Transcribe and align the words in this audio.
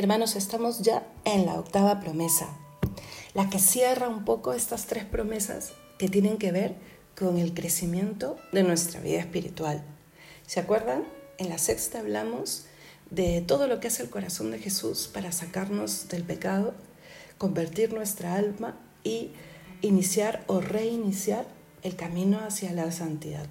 Hermanos, 0.00 0.34
estamos 0.34 0.80
ya 0.80 1.06
en 1.26 1.44
la 1.44 1.56
octava 1.60 2.00
promesa, 2.00 2.48
la 3.34 3.50
que 3.50 3.58
cierra 3.58 4.08
un 4.08 4.24
poco 4.24 4.54
estas 4.54 4.86
tres 4.86 5.04
promesas 5.04 5.74
que 5.98 6.08
tienen 6.08 6.38
que 6.38 6.52
ver 6.52 6.74
con 7.14 7.36
el 7.36 7.52
crecimiento 7.52 8.38
de 8.50 8.62
nuestra 8.62 9.00
vida 9.00 9.18
espiritual. 9.18 9.84
¿Se 10.46 10.58
acuerdan? 10.58 11.04
En 11.36 11.50
la 11.50 11.58
sexta 11.58 11.98
hablamos 11.98 12.64
de 13.10 13.42
todo 13.42 13.66
lo 13.66 13.78
que 13.78 13.88
hace 13.88 14.02
el 14.02 14.08
corazón 14.08 14.50
de 14.52 14.58
Jesús 14.58 15.06
para 15.12 15.32
sacarnos 15.32 16.08
del 16.08 16.24
pecado, 16.24 16.72
convertir 17.36 17.92
nuestra 17.92 18.36
alma 18.36 18.80
y 19.04 19.32
iniciar 19.82 20.44
o 20.46 20.62
reiniciar 20.62 21.44
el 21.82 21.94
camino 21.96 22.40
hacia 22.40 22.72
la 22.72 22.90
santidad. 22.90 23.48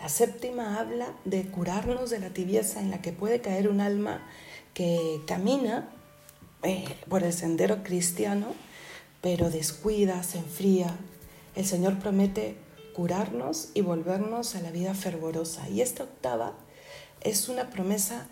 La 0.00 0.08
séptima 0.08 0.80
habla 0.80 1.14
de 1.26 1.42
curarnos 1.42 2.08
de 2.08 2.18
la 2.18 2.30
tibieza 2.30 2.80
en 2.80 2.90
la 2.90 3.02
que 3.02 3.12
puede 3.12 3.42
caer 3.42 3.68
un 3.68 3.82
alma 3.82 4.26
que 4.76 5.22
camina 5.26 5.88
eh, 6.62 6.84
por 7.08 7.22
el 7.22 7.32
sendero 7.32 7.82
cristiano, 7.82 8.48
pero 9.22 9.48
descuida, 9.48 10.22
se 10.22 10.36
enfría. 10.36 10.94
El 11.54 11.64
Señor 11.64 11.98
promete 11.98 12.58
curarnos 12.94 13.70
y 13.72 13.80
volvernos 13.80 14.54
a 14.54 14.60
la 14.60 14.70
vida 14.70 14.92
fervorosa. 14.92 15.66
Y 15.70 15.80
esta 15.80 16.02
octava 16.02 16.52
es 17.22 17.48
una 17.48 17.70
promesa 17.70 18.28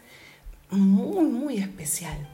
muy, 0.69 1.25
muy 1.25 1.57
especial, 1.57 2.29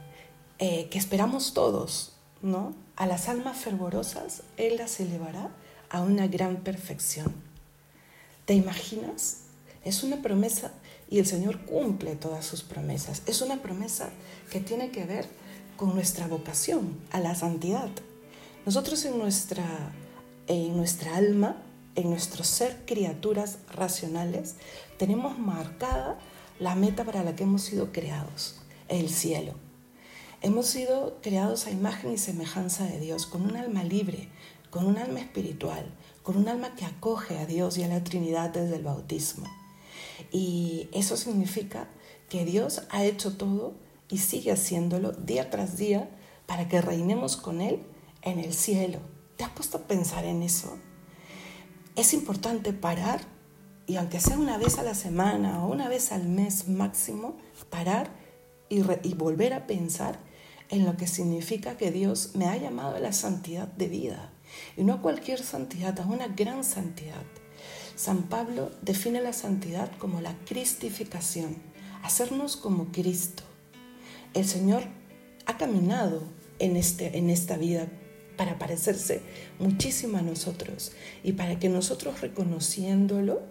eh, 0.59 0.89
que 0.89 0.97
esperamos 0.97 1.53
todos, 1.53 2.11
¿no? 2.41 2.75
A 2.97 3.05
las 3.05 3.29
almas 3.29 3.59
fervorosas 3.59 4.43
Él 4.57 4.75
las 4.75 4.99
elevará 4.99 5.51
a 5.89 6.01
una 6.01 6.27
gran 6.27 6.57
perfección. 6.57 7.33
¿Te 8.43 8.55
imaginas? 8.55 9.43
Es 9.85 10.03
una 10.03 10.21
promesa 10.21 10.73
y 11.11 11.19
el 11.19 11.27
Señor 11.27 11.59
cumple 11.65 12.15
todas 12.15 12.45
sus 12.45 12.63
promesas. 12.63 13.21
Es 13.27 13.41
una 13.41 13.61
promesa 13.61 14.09
que 14.49 14.61
tiene 14.61 14.91
que 14.91 15.03
ver 15.05 15.27
con 15.75 15.93
nuestra 15.93 16.25
vocación 16.25 16.97
a 17.11 17.19
la 17.19 17.35
santidad. 17.35 17.89
Nosotros 18.65 19.03
en 19.03 19.19
nuestra, 19.19 19.65
en 20.47 20.77
nuestra 20.77 21.17
alma, 21.17 21.57
en 21.95 22.09
nuestro 22.09 22.45
ser 22.45 22.85
criaturas 22.85 23.57
racionales, 23.73 24.55
tenemos 24.97 25.37
marcada 25.37 26.17
la 26.59 26.75
meta 26.75 27.03
para 27.03 27.23
la 27.23 27.35
que 27.35 27.43
hemos 27.43 27.63
sido 27.63 27.91
creados, 27.91 28.61
el 28.87 29.09
cielo. 29.09 29.53
Hemos 30.41 30.67
sido 30.67 31.19
creados 31.21 31.67
a 31.67 31.71
imagen 31.71 32.13
y 32.13 32.17
semejanza 32.17 32.85
de 32.85 32.99
Dios, 33.01 33.25
con 33.25 33.41
un 33.41 33.57
alma 33.57 33.83
libre, 33.83 34.29
con 34.69 34.85
un 34.85 34.97
alma 34.97 35.19
espiritual, 35.19 35.85
con 36.23 36.37
un 36.37 36.47
alma 36.47 36.73
que 36.75 36.85
acoge 36.85 37.37
a 37.37 37.45
Dios 37.45 37.77
y 37.77 37.83
a 37.83 37.89
la 37.89 38.01
Trinidad 38.01 38.51
desde 38.51 38.77
el 38.77 38.83
bautismo. 38.83 39.60
Y 40.31 40.89
eso 40.91 41.17
significa 41.17 41.89
que 42.29 42.45
Dios 42.45 42.83
ha 42.89 43.03
hecho 43.03 43.37
todo 43.37 43.75
y 44.09 44.19
sigue 44.19 44.51
haciéndolo 44.51 45.11
día 45.11 45.49
tras 45.49 45.77
día 45.77 46.09
para 46.45 46.67
que 46.67 46.81
reinemos 46.81 47.37
con 47.37 47.61
Él 47.61 47.81
en 48.21 48.39
el 48.39 48.53
cielo. 48.53 48.99
¿Te 49.37 49.43
has 49.43 49.51
puesto 49.51 49.79
a 49.79 49.87
pensar 49.87 50.25
en 50.25 50.43
eso? 50.43 50.77
Es 51.95 52.13
importante 52.13 52.73
parar 52.73 53.21
y 53.87 53.97
aunque 53.97 54.19
sea 54.19 54.37
una 54.37 54.57
vez 54.57 54.77
a 54.77 54.83
la 54.83 54.95
semana 54.95 55.65
o 55.65 55.71
una 55.71 55.89
vez 55.89 56.11
al 56.11 56.27
mes 56.27 56.67
máximo, 56.67 57.37
parar 57.69 58.09
y, 58.69 58.81
volver 59.15 59.53
a 59.53 59.67
pensar 59.67 60.19
en 60.69 60.85
lo 60.85 60.95
que 60.95 61.07
significa 61.07 61.75
que 61.75 61.91
Dios 61.91 62.31
me 62.35 62.45
ha 62.45 62.55
llamado 62.55 62.95
a 62.95 62.99
la 62.99 63.11
santidad 63.11 63.67
de 63.67 63.89
vida. 63.89 64.31
Y 64.77 64.83
no 64.83 65.01
cualquier 65.01 65.43
santidad, 65.43 65.99
a 65.99 66.05
una 66.05 66.27
gran 66.27 66.63
santidad. 66.63 67.25
San 68.01 68.23
Pablo 68.23 68.71
define 68.81 69.21
la 69.21 69.31
santidad 69.31 69.91
como 69.99 70.21
la 70.21 70.35
cristificación, 70.47 71.57
hacernos 72.01 72.57
como 72.57 72.91
Cristo. 72.91 73.43
El 74.33 74.47
Señor 74.47 74.81
ha 75.45 75.55
caminado 75.59 76.23
en, 76.57 76.77
este, 76.77 77.19
en 77.19 77.29
esta 77.29 77.57
vida 77.57 77.87
para 78.37 78.57
parecerse 78.57 79.21
muchísimo 79.59 80.17
a 80.17 80.23
nosotros 80.23 80.93
y 81.23 81.33
para 81.33 81.59
que 81.59 81.69
nosotros 81.69 82.21
reconociéndolo 82.21 83.43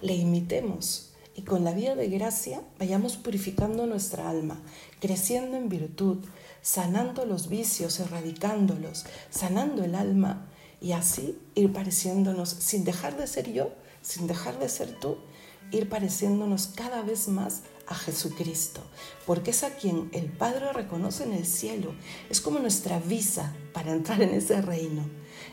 le 0.00 0.14
imitemos 0.14 1.12
y 1.36 1.42
con 1.42 1.62
la 1.62 1.74
vida 1.74 1.94
de 1.94 2.08
gracia 2.08 2.62
vayamos 2.78 3.18
purificando 3.18 3.84
nuestra 3.86 4.30
alma, 4.30 4.58
creciendo 5.00 5.58
en 5.58 5.68
virtud, 5.68 6.24
sanando 6.62 7.26
los 7.26 7.50
vicios, 7.50 8.00
erradicándolos, 8.00 9.04
sanando 9.28 9.84
el 9.84 9.94
alma 9.94 10.48
y 10.80 10.92
así 10.92 11.38
ir 11.54 11.74
pareciéndonos, 11.74 12.48
sin 12.48 12.84
dejar 12.84 13.18
de 13.18 13.26
ser 13.26 13.52
yo, 13.52 13.70
sin 14.02 14.26
dejar 14.26 14.58
de 14.58 14.68
ser 14.68 14.98
tú, 14.98 15.18
ir 15.70 15.88
pareciéndonos 15.88 16.68
cada 16.68 17.02
vez 17.02 17.28
más 17.28 17.62
a 17.86 17.94
Jesucristo, 17.94 18.82
porque 19.26 19.50
es 19.50 19.62
a 19.64 19.70
quien 19.70 20.10
el 20.12 20.26
Padre 20.26 20.72
reconoce 20.72 21.24
en 21.24 21.32
el 21.32 21.46
cielo, 21.46 21.94
es 22.30 22.40
como 22.40 22.58
nuestra 22.58 22.98
visa 22.98 23.54
para 23.72 23.92
entrar 23.92 24.20
en 24.22 24.30
ese 24.30 24.60
reino, 24.60 25.02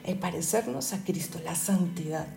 el 0.04 0.20
parecernos 0.20 0.94
a 0.94 1.04
Cristo, 1.04 1.40
la 1.44 1.56
santidad. 1.56 2.28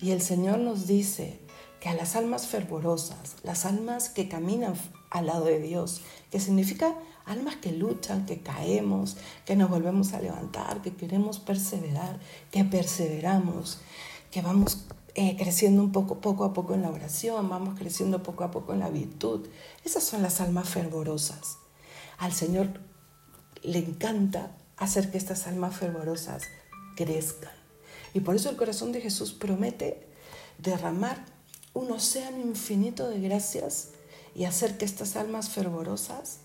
Y 0.00 0.10
el 0.10 0.20
Señor 0.20 0.58
nos 0.58 0.86
dice 0.86 1.38
que 1.80 1.88
a 1.88 1.94
las 1.94 2.16
almas 2.16 2.46
fervorosas, 2.46 3.36
las 3.42 3.64
almas 3.64 4.08
que 4.08 4.28
caminan 4.28 4.74
al 5.10 5.26
lado 5.26 5.44
de 5.44 5.60
Dios, 5.60 6.00
que 6.30 6.40
significa 6.40 6.94
almas 7.24 7.56
que 7.56 7.72
luchan, 7.72 8.26
que 8.26 8.40
caemos, 8.40 9.16
que 9.44 9.54
nos 9.54 9.70
volvemos 9.70 10.12
a 10.12 10.20
levantar, 10.20 10.82
que 10.82 10.94
queremos 10.94 11.38
perseverar, 11.38 12.18
que 12.50 12.64
perseveramos, 12.64 13.78
que 14.30 14.42
vamos 14.42 14.84
eh, 15.14 15.36
creciendo 15.36 15.82
un 15.82 15.92
poco, 15.92 16.20
poco 16.20 16.44
a 16.44 16.52
poco 16.52 16.74
en 16.74 16.82
la 16.82 16.90
oración, 16.90 17.48
vamos 17.48 17.78
creciendo 17.78 18.22
poco 18.22 18.44
a 18.44 18.50
poco 18.50 18.72
en 18.72 18.80
la 18.80 18.90
virtud. 18.90 19.46
Esas 19.84 20.02
son 20.02 20.22
las 20.22 20.40
almas 20.40 20.68
fervorosas. 20.68 21.58
Al 22.18 22.32
Señor 22.32 22.68
le 23.62 23.78
encanta 23.78 24.50
hacer 24.76 25.10
que 25.10 25.18
estas 25.18 25.46
almas 25.46 25.76
fervorosas 25.76 26.42
crezcan. 26.96 27.52
Y 28.12 28.20
por 28.20 28.34
eso 28.34 28.50
el 28.50 28.56
corazón 28.56 28.92
de 28.92 29.00
Jesús 29.00 29.32
promete 29.32 30.06
derramar 30.58 31.24
un 31.74 31.90
océano 31.90 32.38
infinito 32.40 33.08
de 33.08 33.20
gracias 33.20 33.90
y 34.34 34.44
hacer 34.44 34.78
que 34.78 34.84
estas 34.84 35.16
almas 35.16 35.50
fervorosas 35.50 36.38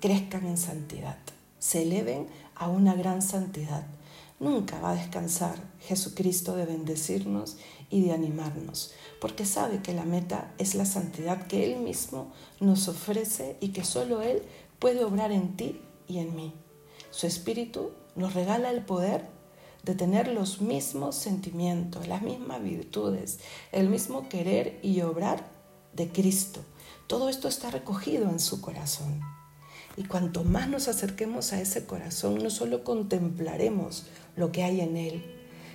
crezcan 0.00 0.46
en 0.46 0.58
santidad, 0.58 1.18
se 1.58 1.82
eleven 1.82 2.28
a 2.54 2.68
una 2.68 2.94
gran 2.94 3.22
santidad. 3.22 3.86
Nunca 4.38 4.78
va 4.80 4.90
a 4.90 4.96
descansar 4.96 5.56
Jesucristo 5.80 6.56
de 6.56 6.66
bendecirnos 6.66 7.56
y 7.88 8.02
de 8.02 8.12
animarnos, 8.12 8.92
porque 9.20 9.46
sabe 9.46 9.80
que 9.80 9.94
la 9.94 10.04
meta 10.04 10.52
es 10.58 10.74
la 10.74 10.84
santidad 10.84 11.46
que 11.46 11.64
Él 11.64 11.80
mismo 11.80 12.32
nos 12.60 12.88
ofrece 12.88 13.56
y 13.60 13.68
que 13.68 13.84
solo 13.84 14.20
Él 14.20 14.42
puede 14.78 15.04
obrar 15.04 15.32
en 15.32 15.56
ti 15.56 15.80
y 16.06 16.18
en 16.18 16.36
mí. 16.36 16.52
Su 17.10 17.26
Espíritu 17.26 17.92
nos 18.14 18.34
regala 18.34 18.70
el 18.70 18.84
poder 18.84 19.26
de 19.84 19.94
tener 19.94 20.28
los 20.28 20.60
mismos 20.60 21.14
sentimientos, 21.14 22.06
las 22.06 22.20
mismas 22.20 22.62
virtudes, 22.62 23.38
el 23.72 23.88
mismo 23.88 24.28
querer 24.28 24.80
y 24.82 25.00
obrar 25.00 25.48
de 25.94 26.10
Cristo. 26.10 26.60
Todo 27.06 27.28
esto 27.28 27.48
está 27.48 27.70
recogido 27.70 28.28
en 28.28 28.40
su 28.40 28.60
corazón. 28.60 29.22
Y 29.96 30.04
cuanto 30.04 30.44
más 30.44 30.68
nos 30.68 30.88
acerquemos 30.88 31.52
a 31.52 31.60
ese 31.60 31.86
corazón, 31.86 32.42
no 32.42 32.50
solo 32.50 32.84
contemplaremos 32.84 34.04
lo 34.36 34.52
que 34.52 34.62
hay 34.62 34.82
en 34.82 34.96
él, 34.96 35.24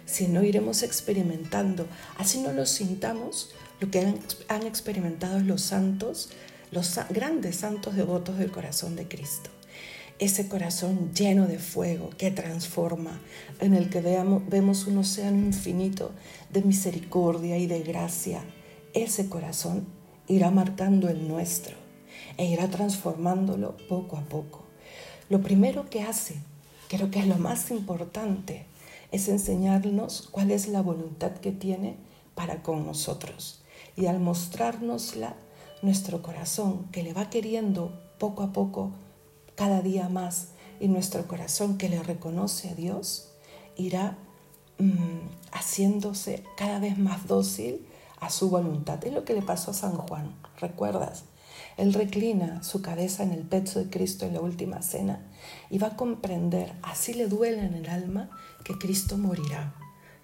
sino 0.06 0.44
iremos 0.44 0.84
experimentando, 0.84 1.88
así 2.18 2.40
no 2.40 2.54
lo 2.54 2.66
sintamos, 2.68 3.50
lo 3.80 3.90
que 3.90 4.00
han, 4.00 4.20
han 4.48 4.68
experimentado 4.68 5.40
los 5.40 5.62
santos, 5.62 6.30
los 6.72 7.00
grandes 7.10 7.56
santos 7.56 7.96
devotos 7.96 8.38
del 8.38 8.52
corazón 8.52 8.96
de 8.96 9.08
Cristo. 9.08 9.50
Ese 10.20 10.48
corazón 10.48 11.12
lleno 11.16 11.48
de 11.48 11.58
fuego 11.58 12.12
que 12.16 12.30
transforma, 12.30 13.20
en 13.60 13.74
el 13.74 13.90
que 13.90 14.02
veamos, 14.02 14.48
vemos 14.48 14.86
un 14.86 15.00
océano 15.00 15.40
infinito 15.40 16.12
de 16.52 16.62
misericordia 16.62 17.58
y 17.58 17.66
de 17.66 17.82
gracia, 17.82 18.44
ese 18.94 19.30
corazón 19.30 19.88
irá 20.28 20.52
marcando 20.52 21.10
el 21.10 21.28
nuestro 21.28 21.81
e 22.42 22.46
irá 22.46 22.68
transformándolo 22.72 23.78
poco 23.88 24.18
a 24.18 24.22
poco. 24.22 24.64
Lo 25.30 25.44
primero 25.44 25.92
que 25.92 26.02
hace, 26.02 26.42
creo 26.88 27.12
que 27.12 27.20
es 27.20 27.28
lo 27.28 27.36
más 27.36 27.70
importante, 27.70 28.66
es 29.12 29.28
enseñarnos 29.28 30.28
cuál 30.32 30.50
es 30.50 30.68
la 30.68 30.82
voluntad 30.82 31.34
que 31.34 31.52
tiene 31.52 31.98
para 32.34 32.64
con 32.64 32.84
nosotros. 32.84 33.62
Y 33.96 34.08
al 34.08 34.20
mostrárnosla, 34.20 35.36
nuestro 35.84 36.24
corazón, 36.24 36.88
que 36.92 37.04
le 37.04 37.14
va 37.14 37.30
queriendo 37.30 37.94
poco 38.18 38.42
a 38.42 38.52
poco, 38.54 38.90
cada 39.54 39.84
día 39.84 40.10
más 40.10 40.48
y 40.80 40.88
nuestro 40.88 41.28
corazón 41.28 41.78
que 41.78 41.90
le 41.90 42.02
reconoce 42.02 42.72
a 42.72 42.74
Dios 42.74 43.30
irá 43.78 44.18
mm, 44.80 45.28
haciéndose 45.52 46.44
cada 46.58 46.80
vez 46.80 46.98
más 46.98 47.28
dócil 47.28 47.86
a 48.20 48.32
su 48.32 48.50
voluntad. 48.50 49.06
Es 49.06 49.14
lo 49.14 49.26
que 49.26 49.36
le 49.36 49.44
pasó 49.44 49.70
a 49.70 49.76
San 49.76 49.96
Juan, 49.96 50.36
¿recuerdas? 50.60 51.26
Él 51.82 51.94
reclina 51.94 52.62
su 52.62 52.84
cabeza 52.84 53.24
en 53.24 53.32
el 53.32 53.42
pecho 53.42 53.80
de 53.80 53.90
Cristo 53.90 54.28
en 54.28 54.36
la 54.36 54.42
última 54.42 54.84
cena 54.84 55.20
y 55.72 55.80
va 55.80 55.88
a 55.88 55.96
comprender, 55.96 56.74
así 56.84 57.16
le 57.16 57.26
duele 57.26 57.66
en 57.66 57.74
el 57.74 57.90
alma, 57.90 58.30
que 58.64 58.78
Cristo 58.78 59.18
morirá, 59.18 59.74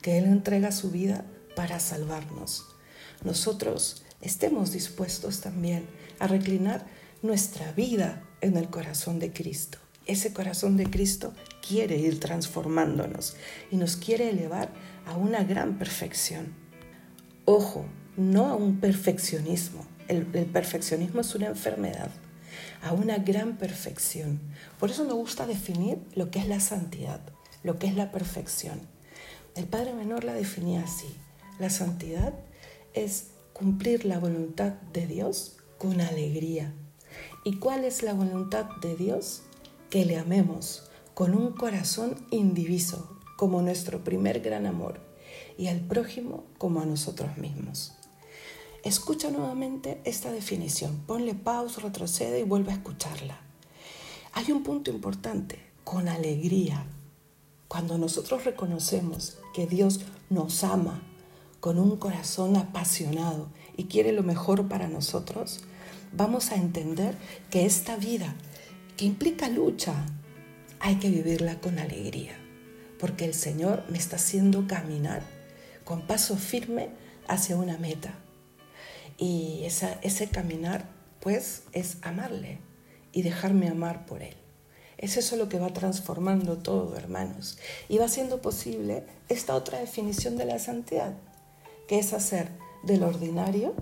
que 0.04 0.20
Él 0.20 0.26
entrega 0.26 0.72
su 0.72 0.92
vida 0.92 1.26
para 1.56 1.80
salvarnos. 1.80 2.68
Nosotros 3.24 4.04
estemos 4.22 4.72
dispuestos 4.72 5.42
también 5.42 5.88
a 6.20 6.28
reclinar 6.28 6.86
nuestra 7.24 7.72
vida 7.72 8.22
en 8.42 8.56
el 8.56 8.70
corazón 8.70 9.18
de 9.18 9.34
Cristo. 9.34 9.80
Ese 10.06 10.34
corazón 10.34 10.78
de 10.78 10.88
Cristo 10.88 11.34
quiere 11.68 11.98
ir 11.98 12.20
transformándonos 12.20 13.36
y 13.72 13.78
nos 13.78 13.96
quiere 13.96 14.30
elevar 14.30 14.70
a 15.08 15.18
una 15.18 15.44
gran 15.44 15.80
perfección. 15.80 16.54
Ojo, 17.46 17.88
no 18.16 18.46
a 18.46 18.54
un 18.54 18.80
perfeccionismo. 18.80 19.97
El, 20.08 20.26
perfeccionismo 20.26 21.22
es 21.22 21.36
una 21.36 21.48
enfermedad, 21.48 22.10
a 22.82 22.94
una 22.94 23.18
gran 23.18 23.58
perfección. 23.58 24.40
Por 24.80 24.92
eso 24.92 25.06
me 25.06 25.14
gusta 25.14 25.46
definir 25.46 26.00
lo 26.16 26.32
que 26.32 26.40
es 26.40 26.48
la 26.48 26.60
santidad, 26.60 27.22
lo 27.64 27.80
que 27.80 27.88
es 27.88 27.96
la 27.96 28.12
perfección. 28.12 28.80
El 29.56 29.66
Padre 29.66 29.94
Menor 29.94 30.24
la 30.24 30.34
definía 30.34 30.84
así. 30.84 31.14
La 31.60 31.70
santidad 31.70 32.34
es 32.94 33.28
cumplir 33.54 34.06
la 34.06 34.20
voluntad 34.20 34.74
de 34.94 35.08
Dios 35.08 35.58
con 35.78 36.00
alegría. 36.00 36.74
¿Y 37.44 37.58
cuál 37.58 37.84
es 37.84 38.04
la 38.04 38.14
voluntad 38.14 38.68
de 38.82 38.96
Dios? 38.96 39.44
que 39.90 40.06
le 40.06 40.18
amemos 40.18 40.84
con 41.14 41.34
un 41.34 41.54
corazón 41.54 42.16
indiviso, 42.30 43.18
como 43.38 43.62
nuestro 43.62 44.04
primer 44.04 44.42
gran 44.42 44.66
amor, 44.66 45.00
y 45.58 45.68
al 45.68 45.80
prójimo 45.80 46.44
como 46.58 46.82
a 46.82 46.86
nosotros 46.86 47.38
mismos. 47.38 47.97
Escucha 48.84 49.32
nuevamente 49.32 50.00
esta 50.06 50.32
definición, 50.32 51.04
ponle 51.08 51.34
pausa, 51.34 51.82
retrocede 51.82 52.40
y 52.40 52.44
vuelve 52.44 52.72
a 52.72 52.76
escucharla. 52.76 53.40
Hay 54.34 54.52
un 54.52 54.64
punto 54.64 54.92
importante, 54.92 55.60
con 55.84 56.08
alegría. 56.08 56.86
Cuando 57.68 57.98
nosotros 57.98 58.46
reconocemos 58.46 59.38
que 59.54 59.68
Dios 59.68 60.02
nos 60.30 60.64
ama 60.64 61.02
con 61.60 61.80
un 61.80 61.98
corazón 61.98 62.56
apasionado 62.56 63.50
y 63.76 63.86
quiere 63.86 64.12
lo 64.12 64.24
mejor 64.24 64.68
para 64.68 64.88
nosotros, 64.88 65.62
vamos 66.14 66.52
a 66.52 66.56
entender 66.56 67.18
que 67.50 67.66
esta 67.66 67.96
vida 67.96 68.36
que 68.96 69.06
implica 69.06 69.50
lucha, 69.50 69.94
hay 70.80 70.96
que 70.96 71.10
vivirla 71.10 71.60
con 71.60 71.80
alegría, 71.80 72.38
porque 73.00 73.26
el 73.26 73.34
Señor 73.34 73.84
me 73.90 73.98
está 73.98 74.18
haciendo 74.18 74.68
caminar 74.68 75.24
con 75.84 76.02
paso 76.02 76.36
firme 76.36 76.90
hacia 77.28 77.58
una 77.58 77.78
meta. 77.78 78.14
Y 79.18 79.64
ese 79.64 80.30
caminar, 80.30 80.90
pues, 81.20 81.64
es 81.74 81.98
amarle 82.02 82.60
y 83.12 83.24
dejarme 83.24 83.68
amar 83.68 84.06
por 84.06 84.22
Él. 84.22 84.36
Es 84.98 85.18
eso 85.18 85.36
lo 85.36 85.48
que 85.48 85.60
va 85.60 85.74
transformando 85.74 86.58
todo, 86.58 86.96
hermanos. 86.98 87.58
Y 87.88 87.98
va 87.98 88.08
siendo 88.08 88.42
posible 88.42 89.04
esta 89.30 89.56
otra 89.56 89.80
definición 89.80 90.38
de 90.38 90.46
la 90.46 90.60
santidad, 90.60 91.16
que 91.88 92.00
es 92.00 92.14
hacer 92.14 92.50
del 92.84 93.04
ordinario, 93.04 93.74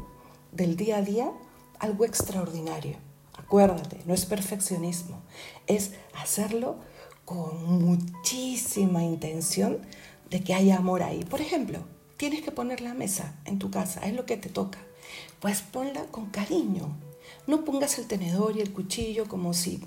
del 0.52 0.76
día 0.76 0.98
a 0.98 1.02
día, 1.02 1.32
algo 1.80 2.06
extraordinario. 2.06 2.98
Acuérdate, 3.38 4.00
no 4.06 4.14
es 4.14 4.26
perfeccionismo, 4.26 5.22
es 5.68 5.92
hacerlo 6.14 6.78
con 7.26 7.80
muchísima 7.84 9.04
intención 9.04 9.80
de 10.30 10.42
que 10.42 10.54
haya 10.54 10.78
amor 10.78 11.04
ahí. 11.04 11.24
Por 11.24 11.42
ejemplo, 11.42 11.80
tienes 12.18 12.42
que 12.42 12.52
poner 12.52 12.82
la 12.82 12.94
mesa 12.94 13.36
en 13.46 13.60
tu 13.60 13.72
casa, 13.72 14.06
es 14.06 14.14
lo 14.14 14.26
que 14.26 14.38
te 14.38 14.50
toca. 14.50 14.80
Pues 15.45 15.62
ponla 15.62 16.06
con 16.06 16.31
cariño. 16.31 16.97
No 17.45 17.65
pongas 17.65 18.00
el 18.00 18.07
tenedor 18.07 18.57
y 18.57 18.62
el 18.62 18.74
cuchillo 18.74 19.27
como 19.27 19.53
si 19.53 19.80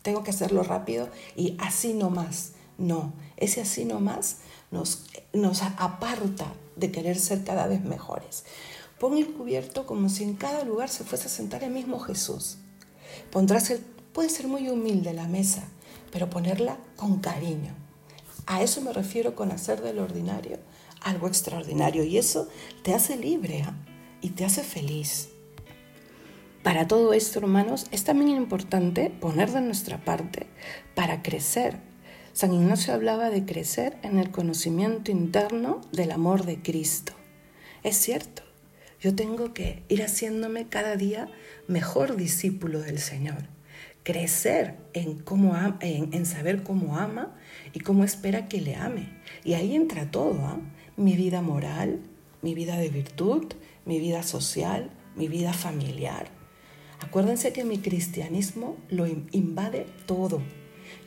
tengo 0.00 0.24
que 0.24 0.30
hacerlo 0.30 0.62
rápido 0.62 1.10
y 1.36 1.54
así 1.60 1.92
nomás. 1.92 2.52
No, 2.78 3.12
ese 3.36 3.60
así 3.60 3.84
nomás 3.84 4.38
nos, 4.70 5.04
nos 5.34 5.60
aparta 5.60 6.46
de 6.76 6.90
querer 6.90 7.18
ser 7.18 7.44
cada 7.44 7.66
vez 7.66 7.84
mejores. 7.84 8.46
Pon 8.98 9.18
el 9.18 9.30
cubierto 9.34 9.84
como 9.84 10.08
si 10.08 10.24
en 10.24 10.32
cada 10.32 10.64
lugar 10.64 10.88
se 10.88 11.04
fuese 11.04 11.26
a 11.26 11.30
sentar 11.30 11.62
el 11.62 11.72
mismo 11.72 12.00
Jesús. 12.00 12.56
Pondrás 13.30 13.68
el, 13.68 13.80
puede 14.14 14.30
ser 14.30 14.48
muy 14.48 14.70
humilde 14.70 15.12
la 15.12 15.28
mesa, 15.28 15.68
pero 16.10 16.30
ponerla 16.30 16.78
con 16.96 17.18
cariño. 17.18 17.74
A 18.46 18.62
eso 18.62 18.80
me 18.80 18.94
refiero 18.94 19.34
con 19.34 19.52
hacer 19.52 19.82
del 19.82 19.98
ordinario 19.98 20.58
algo 21.02 21.26
extraordinario 21.26 22.02
y 22.02 22.16
eso 22.16 22.48
te 22.82 22.94
hace 22.94 23.16
libre 23.16 23.62
¿ah? 23.66 23.74
Y 24.22 24.30
te 24.30 24.44
hace 24.46 24.62
feliz. 24.62 25.28
Para 26.62 26.86
todo 26.86 27.12
esto, 27.12 27.40
hermanos, 27.40 27.86
es 27.90 28.04
también 28.04 28.30
importante 28.30 29.10
poner 29.10 29.50
de 29.50 29.60
nuestra 29.60 30.04
parte 30.04 30.46
para 30.94 31.22
crecer. 31.22 31.76
San 32.32 32.54
Ignacio 32.54 32.94
hablaba 32.94 33.30
de 33.30 33.44
crecer 33.44 33.98
en 34.02 34.18
el 34.18 34.30
conocimiento 34.30 35.10
interno 35.10 35.80
del 35.92 36.12
amor 36.12 36.46
de 36.46 36.62
Cristo. 36.62 37.12
Es 37.82 37.96
cierto, 37.96 38.42
yo 39.00 39.16
tengo 39.16 39.52
que 39.52 39.82
ir 39.88 40.02
haciéndome 40.04 40.68
cada 40.68 40.96
día 40.96 41.28
mejor 41.66 42.16
discípulo 42.16 42.80
del 42.80 43.00
Señor. 43.00 43.48
Crecer 44.04 44.76
en, 44.92 46.26
saber 46.26 46.62
cómo 46.62 46.96
ama 46.96 47.34
y 47.72 47.80
cómo 47.80 48.04
espera 48.04 48.46
que 48.46 48.60
le 48.60 48.76
ame. 48.76 49.08
Y 49.44 49.54
ahí 49.54 49.74
entra 49.74 50.10
todo, 50.12 50.46
¿ah? 50.46 50.60
mi 50.96 51.16
vida 51.16 51.42
moral, 51.42 52.00
mi 52.42 52.54
vida 52.54 52.76
de 52.76 52.88
virtud, 52.88 53.52
mi 53.84 53.98
vida 53.98 54.22
social, 54.22 54.90
mi 55.16 55.28
vida 55.28 55.52
familiar. 55.52 56.30
Acuérdense 57.00 57.52
que 57.52 57.64
mi 57.64 57.78
cristianismo 57.78 58.76
lo 58.88 59.06
invade 59.06 59.86
todo. 60.06 60.40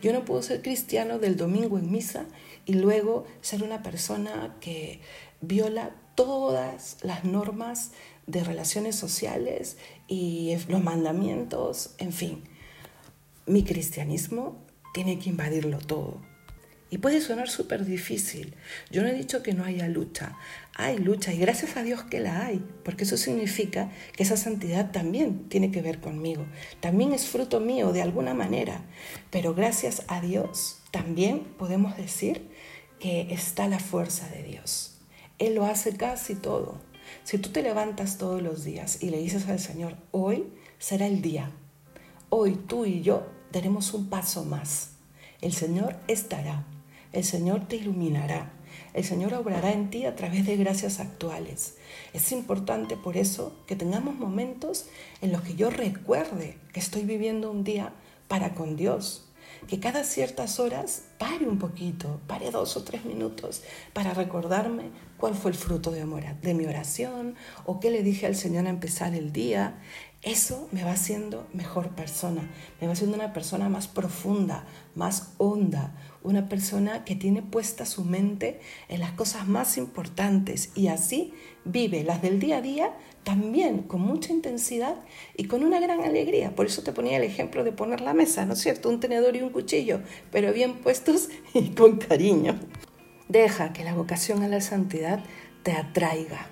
Yo 0.01 0.13
no 0.13 0.25
puedo 0.25 0.42
ser 0.42 0.62
cristiano 0.62 1.19
del 1.19 1.38
domingo 1.38 1.77
en 1.77 1.92
misa 1.92 2.25
y 2.66 2.74
luego 2.74 3.25
ser 3.42 3.63
una 3.63 3.81
persona 3.81 4.56
que 4.60 5.00
viola 5.42 5.95
todas 6.16 6.98
las 7.01 7.24
normas 7.24 7.92
de 8.27 8.44
relaciones 8.44 8.95
sociales 8.95 9.77
y 10.07 10.56
los 10.68 10.83
mandamientos, 10.83 11.95
en 11.98 12.12
fin. 12.12 12.44
Mi 13.45 13.63
cristianismo 13.63 14.57
tiene 14.94 15.19
que 15.19 15.30
invadirlo 15.30 15.77
todo. 15.77 16.22
Y 16.90 17.00
puede 17.00 17.20
sonar 17.20 17.50
súper 17.50 17.84
difícil. 17.84 18.54
Yo 18.92 19.02
no 19.02 19.10
he 19.10 19.14
dicho 19.14 19.42
que 19.42 19.54
no 19.54 19.64
haya 19.64 19.88
lucha. 19.88 20.38
Hay 20.76 20.98
lucha 20.98 21.34
y 21.34 21.40
gracias 21.40 21.78
a 21.78 21.84
Dios 21.84 22.04
que 22.04 22.20
la 22.20 22.46
hay, 22.46 22.64
porque 22.84 23.06
eso 23.06 23.18
significa 23.18 23.90
que 24.16 24.24
esa 24.24 24.38
santidad 24.38 24.92
también 24.92 25.50
tiene 25.50 25.72
que 25.72 25.82
ver 25.82 26.00
conmigo. 26.00 26.46
También 26.80 27.12
es 27.12 27.28
fruto 27.28 27.60
mío 27.60 27.92
de 27.92 28.02
alguna 28.02 28.34
manera. 28.34 28.82
Pero 29.32 29.56
gracias 29.56 30.04
a 30.08 30.22
Dios 30.22 30.80
también 30.92 31.40
podemos 31.58 31.98
decir 31.98 32.50
que 33.00 33.34
está 33.34 33.68
la 33.68 33.80
fuerza 33.80 34.30
de 34.30 34.44
Dios. 34.44 34.98
Él 35.40 35.56
lo 35.56 35.66
hace 35.66 35.98
casi 35.98 36.36
todo. 36.36 36.80
Si 37.24 37.38
tú 37.38 37.50
te 37.50 37.62
levantas 37.62 38.18
todos 38.18 38.42
los 38.42 38.64
días 38.64 39.02
y 39.02 39.10
le 39.10 39.18
dices 39.18 39.48
al 39.48 39.60
Señor, 39.60 39.98
hoy 40.12 40.46
será 40.80 41.08
el 41.08 41.22
día, 41.22 41.52
hoy 42.30 42.56
tú 42.56 42.86
y 42.86 43.02
yo 43.02 43.28
daremos 43.52 43.94
un 43.94 44.10
paso 44.10 44.46
más. 44.46 44.92
El 45.42 45.54
Señor 45.54 45.98
estará, 46.08 46.65
el 47.15 47.24
Señor 47.24 47.65
te 47.65 47.77
iluminará, 47.77 48.51
el 48.93 49.05
Señor 49.05 49.34
obrará 49.34 49.72
en 49.72 49.89
ti 49.89 50.05
a 50.05 50.17
través 50.17 50.45
de 50.45 50.57
gracias 50.57 51.00
actuales. 51.00 51.77
Es 52.13 52.34
importante 52.34 52.98
por 52.98 53.15
eso 53.15 53.55
que 53.67 53.77
tengamos 53.77 54.15
momentos 54.15 54.88
en 55.22 55.31
los 55.31 55.41
que 55.41 55.55
yo 55.55 55.69
recuerde 55.69 56.57
que 56.74 56.81
estoy 56.81 57.03
viviendo 57.03 57.50
un 57.50 57.63
día 57.63 57.93
para 58.27 58.53
con 58.53 58.75
Dios, 58.75 59.29
que 59.67 59.79
cada 59.79 60.03
ciertas 60.03 60.60
horas 60.60 61.03
pare 61.17 61.48
un 61.48 61.57
poquito, 61.57 62.19
pare 62.27 62.51
dos 62.51 62.75
o 62.75 62.84
tres 62.84 63.05
minutos 63.05 63.63
para 63.93 64.13
recordarme 64.13 64.89
cuál 65.25 65.34
fue 65.34 65.50
el 65.50 65.58
fruto 65.58 65.89
de, 65.89 66.53
mi 66.53 66.65
oración 66.67 67.34
o 67.65 67.79
qué 67.79 67.89
le 67.89 68.03
dije 68.03 68.27
al 68.27 68.36
Señor 68.36 68.67
a 68.67 68.70
empezar 68.70 69.15
el 69.15 69.34
día. 69.34 69.82
Eso 70.22 70.70
me 70.72 70.84
va 70.84 70.91
haciendo 70.91 71.48
mejor 71.51 71.96
persona, 71.96 72.48
me 72.79 72.86
va 72.86 72.94
haciendo 72.94 73.15
una 73.15 73.34
persona 73.34 73.67
más 73.67 73.88
profunda, 73.88 74.65
más 74.94 75.34
honda, 75.39 75.96
una 76.22 76.48
persona 76.48 77.05
que 77.05 77.15
tiene 77.15 77.41
puesta 77.41 77.88
su 77.88 78.03
mente 78.03 78.60
en 78.88 79.00
las 79.00 79.13
cosas 79.13 79.48
más 79.48 79.79
importantes 79.79 80.70
y 80.75 80.89
así 80.89 81.34
vive 81.63 82.03
las 82.03 82.22
del 82.22 82.39
día 82.39 82.58
a 82.58 82.62
día 82.62 82.94
también 83.24 83.79
con 83.79 84.01
mucha 84.01 84.32
intensidad 84.32 84.98
y 85.36 85.46
con 85.46 85.63
una 85.63 85.79
gran 85.79 86.01
alegría. 86.01 86.53
Por 86.55 86.67
eso 86.67 86.84
te 86.84 86.91
ponía 86.91 87.17
el 87.17 87.24
ejemplo 87.24 87.63
de 87.63 87.72
poner 87.72 88.01
la 88.01 88.13
mesa, 88.13 88.46
¿no 88.46 88.53
es 88.53 88.60
cierto? 88.60 88.89
Un 88.89 89.00
tenedor 89.00 89.36
y 89.36 89.41
un 89.41 89.50
cuchillo, 89.50 90.01
pero 90.32 90.53
bien 90.53 90.75
puestos 90.75 91.29
y 91.55 91.70
con 91.70 91.98
cariño. 91.98 92.60
Deja 93.36 93.74
que 93.74 93.84
la 93.84 93.94
vocación 93.94 94.44
a 94.44 94.48
la 94.48 94.62
santidad 94.62 95.20
te 95.63 95.74
atraiga, 95.74 96.48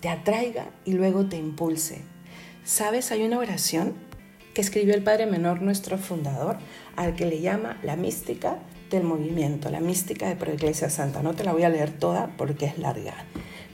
te 0.00 0.08
atraiga 0.08 0.66
y 0.84 0.94
luego 0.94 1.26
te 1.26 1.36
impulse. 1.36 2.02
¿Sabes? 2.64 3.12
Hay 3.12 3.22
una 3.22 3.38
oración 3.38 3.94
que 4.52 4.60
escribió 4.60 4.94
el 4.94 5.04
Padre 5.04 5.26
Menor, 5.26 5.62
nuestro 5.62 5.98
fundador, 5.98 6.58
al 6.96 7.14
que 7.14 7.26
le 7.26 7.40
llama 7.40 7.78
la 7.84 7.94
mística 7.94 8.58
del 8.90 9.04
movimiento, 9.04 9.70
la 9.70 9.78
mística 9.78 10.28
de 10.28 10.34
Proiglesia 10.34 10.90
Santa. 10.90 11.22
No 11.22 11.34
te 11.34 11.44
la 11.44 11.52
voy 11.52 11.62
a 11.62 11.68
leer 11.68 11.96
toda 11.96 12.34
porque 12.36 12.66
es 12.66 12.76
larga, 12.78 13.14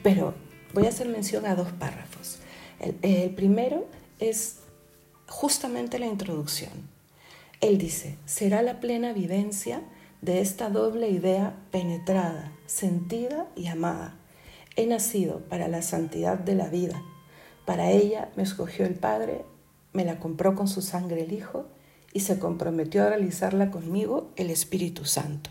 pero 0.02 0.34
Voy 0.76 0.84
a 0.84 0.90
hacer 0.90 1.08
mención 1.08 1.46
a 1.46 1.54
dos 1.54 1.72
párrafos. 1.72 2.38
El, 3.02 3.30
primero 3.30 3.88
es 4.18 4.58
justamente 5.26 5.98
la 5.98 6.04
introducción. 6.04 6.70
Él 7.62 7.78
dice, 7.78 8.18
será 8.26 8.60
la 8.60 8.78
plena 8.78 9.14
vivencia 9.14 9.80
de 10.26 10.40
esta 10.40 10.70
doble 10.70 11.08
idea 11.08 11.54
penetrada, 11.70 12.50
sentida 12.66 13.46
y 13.54 13.68
amada. 13.68 14.16
He 14.74 14.84
nacido 14.84 15.38
para 15.48 15.68
la 15.68 15.82
santidad 15.82 16.36
de 16.36 16.56
la 16.56 16.66
vida. 16.66 17.00
Para 17.64 17.92
ella 17.92 18.28
me 18.34 18.42
escogió 18.42 18.86
el 18.86 18.94
Padre, 18.94 19.44
me 19.92 20.04
la 20.04 20.18
compró 20.18 20.56
con 20.56 20.66
su 20.66 20.82
sangre 20.82 21.22
el 21.22 21.32
Hijo 21.32 21.68
y 22.12 22.20
se 22.20 22.40
comprometió 22.40 23.04
a 23.04 23.10
realizarla 23.10 23.70
conmigo 23.70 24.32
el 24.34 24.50
Espíritu 24.50 25.04
Santo. 25.04 25.50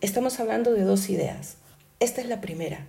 Estamos 0.00 0.40
hablando 0.40 0.72
de 0.72 0.84
dos 0.84 1.10
ideas. 1.10 1.58
Esta 2.00 2.22
es 2.22 2.26
la 2.26 2.40
primera. 2.40 2.86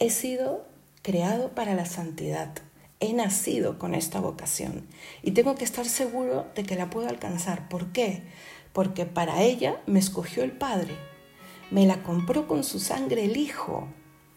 He 0.00 0.10
sido 0.10 0.66
creado 1.02 1.50
para 1.50 1.76
la 1.76 1.86
santidad. 1.86 2.52
He 2.98 3.12
nacido 3.12 3.78
con 3.78 3.94
esta 3.94 4.18
vocación 4.18 4.88
y 5.22 5.32
tengo 5.32 5.54
que 5.54 5.64
estar 5.64 5.86
seguro 5.86 6.46
de 6.56 6.64
que 6.64 6.74
la 6.74 6.90
puedo 6.90 7.08
alcanzar. 7.08 7.68
¿Por 7.68 7.92
qué? 7.92 8.24
Porque 8.72 9.06
para 9.06 9.42
ella 9.42 9.80
me 9.86 9.98
escogió 9.98 10.42
el 10.42 10.52
Padre. 10.52 10.96
Me 11.70 11.86
la 11.86 12.02
compró 12.02 12.46
con 12.46 12.64
su 12.64 12.80
sangre 12.80 13.24
el 13.24 13.36
Hijo. 13.36 13.88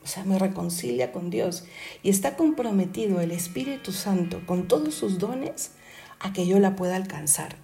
O 0.03 0.07
sea, 0.07 0.23
me 0.23 0.37
reconcilia 0.37 1.11
con 1.11 1.29
Dios. 1.29 1.65
Y 2.03 2.09
está 2.09 2.35
comprometido 2.35 3.21
el 3.21 3.31
Espíritu 3.31 3.91
Santo 3.91 4.45
con 4.45 4.67
todos 4.67 4.93
sus 4.93 5.19
dones 5.19 5.71
a 6.19 6.33
que 6.33 6.47
yo 6.47 6.59
la 6.59 6.75
pueda 6.75 6.95
alcanzar. 6.95 7.55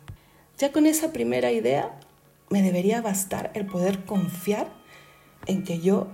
Ya 0.58 0.72
con 0.72 0.86
esa 0.86 1.12
primera 1.12 1.51
idea 1.51 1.98
me 2.50 2.62
debería 2.62 3.01
bastar 3.01 3.51
el 3.56 3.66
poder 3.66 4.06
confiar 4.06 4.72
en 5.48 5.63
que 5.63 5.80
yo 5.80 6.08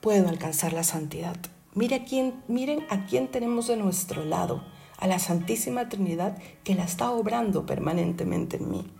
puedo 0.00 0.28
alcanzar 0.28 0.72
la 0.72 0.84
santidad. 0.84 1.36
Mire 1.74 2.04
quién, 2.04 2.42
miren 2.48 2.84
a 2.90 3.06
quién 3.06 3.28
tenemos 3.28 3.68
de 3.68 3.76
nuestro 3.76 4.24
lado, 4.24 4.64
a 4.96 5.06
la 5.06 5.18
Santísima 5.18 5.88
Trinidad 5.88 6.36
que 6.64 6.74
la 6.74 6.84
está 6.84 7.10
obrando 7.10 7.66
permanentemente 7.66 8.56
en 8.56 8.70
mí. 8.70 8.92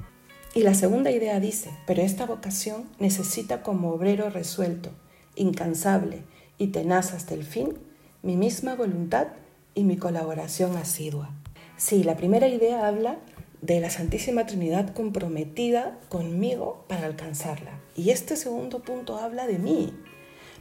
Y 0.52 0.62
la 0.62 0.75
segunda 0.75 1.12
idea 1.12 1.38
dice, 1.38 1.71
pero 1.87 2.02
esta 2.02 2.26
vocación 2.26 2.85
necesita 2.99 3.62
como 3.62 3.90
obrero 3.90 4.30
resuelto, 4.30 4.90
incansable 5.37 6.25
y 6.59 6.69
tenaz 6.69 7.12
hasta 7.12 7.35
el 7.35 7.45
fin, 7.45 7.78
mi 8.23 8.37
misma 8.37 8.75
voluntad 8.75 9.28
y 9.75 9.85
mi 9.85 9.97
colaboración 9.97 10.76
asidua. 10.76 11.30
Sí, 11.76 12.02
la 12.02 12.16
primera 12.16 12.49
idea 12.49 12.88
habla 12.88 13.19
de 13.62 13.80
la 13.80 13.90
Santísima 13.90 14.45
Trinidad 14.47 14.92
comprometida 14.92 15.99
conmigo 16.09 16.85
para 16.88 17.07
alcanzarla. 17.07 17.78
Y 17.95 18.11
este 18.11 18.35
segundo 18.35 18.80
punto 18.80 19.19
habla 19.19 19.47
de 19.47 19.59
mí. 19.59 19.95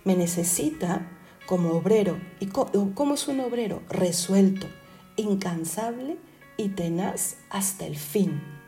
Me 0.03 0.15
necesita 0.15 1.10
como 1.48 1.72
obrero. 1.72 2.19
¿Y 2.39 2.48
cómo 2.48 3.15
es 3.15 3.27
un 3.27 3.39
obrero? 3.39 3.81
Resuelto, 3.89 4.67
incansable 5.15 6.17
y 6.58 6.69
tenaz 6.69 7.38
hasta 7.50 7.88
el 7.88 7.98
fin. 7.98 8.58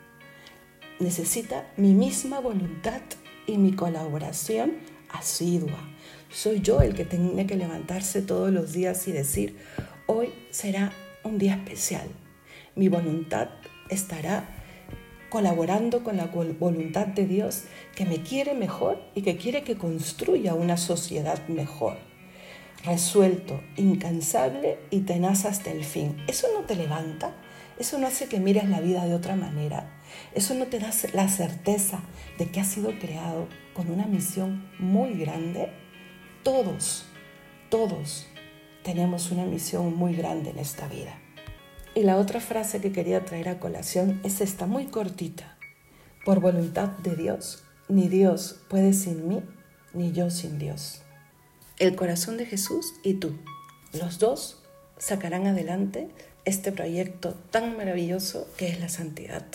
Necesita 1.02 1.66
mi 1.78 1.94
misma 1.94 2.40
voluntad 2.40 3.02
y 3.48 3.58
mi 3.58 3.74
colaboración 3.74 4.74
asidua. 5.10 5.80
Soy 6.30 6.62
yo 6.62 6.80
el 6.82 6.94
que 6.94 7.06
tiene 7.06 7.48
que 7.48 7.56
levantarse 7.56 8.22
todos 8.22 8.52
los 8.52 8.72
días 8.72 9.08
y 9.08 9.12
decir, 9.12 9.58
hoy 10.06 10.32
será 10.52 10.94
un 11.24 11.40
día 11.40 11.56
especial. 11.56 12.08
Mi 12.76 12.88
voluntad 12.88 13.50
estará 13.90 14.48
colaborando 15.32 16.04
con 16.04 16.18
la 16.18 16.28
voluntad 16.28 17.08
de 17.08 17.26
Dios 17.26 17.64
que 17.96 18.06
me 18.06 18.22
quiere 18.22 18.54
mejor 18.54 19.02
y 19.16 19.24
que 19.24 19.38
quiere 19.38 19.64
que 19.64 19.80
construya 19.80 20.54
una 20.54 20.78
sociedad 20.78 21.48
mejor. 21.48 21.98
Resuelto, 22.86 23.60
incansable 23.76 24.78
y 24.92 25.00
tenaz 25.00 25.46
hasta 25.46 25.72
el 25.72 25.84
fin. 25.84 26.16
¿Eso 26.28 26.48
no 26.54 26.68
te 26.68 26.76
levanta? 26.76 27.34
¿Eso 27.82 27.98
no 27.98 28.06
hace 28.06 28.28
que 28.28 28.40
mires 28.40 28.70
la 28.70 28.80
vida 28.80 29.06
de 29.06 29.16
otra 29.16 29.36
manera? 29.36 29.90
¿Eso 30.36 30.54
no 30.54 30.68
te 30.68 30.78
da 30.78 30.92
la 31.14 31.28
certeza 31.28 32.02
de 32.38 32.52
que 32.52 32.60
has 32.60 32.68
sido 32.68 32.92
creado 33.00 33.48
con 33.74 33.90
una 33.90 34.06
misión 34.06 34.70
muy 34.78 35.16
grande? 35.16 35.72
Todos, 36.44 37.06
todos 37.70 38.28
tenemos 38.84 39.32
una 39.32 39.46
misión 39.46 39.96
muy 39.96 40.16
grande 40.16 40.52
en 40.52 40.60
esta 40.60 40.88
vida. 40.88 41.18
Y 41.96 42.04
la 42.04 42.18
otra 42.18 42.40
frase 42.40 42.82
que 42.82 42.92
quería 42.92 43.26
traer 43.26 43.50
a 43.50 43.60
colación 43.60 44.22
es 44.24 44.42
esta, 44.42 44.68
muy 44.68 44.86
cortita. 44.86 45.58
Por 46.24 46.40
voluntad 46.40 46.90
de 47.00 47.16
Dios, 47.16 47.64
ni 47.90 48.10
Dios 48.10 48.62
puede 48.70 48.94
sin 48.94 49.28
mí, 49.28 49.42
ni 49.96 50.12
yo 50.12 50.30
sin 50.30 50.60
Dios. 50.60 51.02
El 51.80 51.96
corazón 51.96 52.38
de 52.38 52.46
Jesús 52.46 52.94
y 53.04 53.16
tú, 53.16 53.40
los 53.92 54.20
dos 54.20 54.62
sacarán 55.00 55.48
adelante 55.48 56.10
este 56.46 56.72
proyecto 56.72 57.34
tan 57.52 57.78
maravilloso 57.78 58.48
que 58.58 58.68
es 58.68 58.80
la 58.80 58.90
santidad. 58.90 59.46